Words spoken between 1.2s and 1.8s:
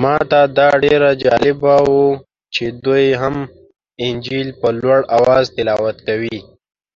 جالبه